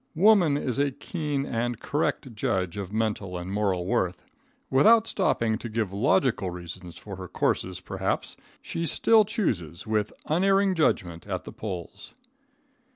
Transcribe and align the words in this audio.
Woman 0.15 0.57
is 0.57 0.79
a 0.79 0.89
keen 0.89 1.45
and 1.45 1.79
correct 1.79 2.33
judge 2.33 2.75
of 2.75 2.91
mental 2.91 3.37
and 3.37 3.51
moral 3.53 3.85
worth. 3.85 4.25
Without 4.71 5.05
stopping 5.05 5.59
to 5.59 5.69
give 5.69 5.93
logical 5.93 6.49
reasons 6.49 6.97
for 6.97 7.17
her 7.17 7.27
course, 7.27 7.79
perhaps, 7.81 8.35
she 8.63 8.87
still 8.87 9.25
chooses 9.25 9.85
with 9.85 10.11
unerring 10.25 10.73
judgment 10.73 11.27
at 11.27 11.43
the 11.43 11.53
polls. 11.53 12.15